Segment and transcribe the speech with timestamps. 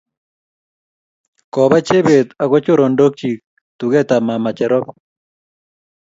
[1.53, 3.39] koba Chebet ago chorondochik
[3.79, 4.85] duketab mamatab cherop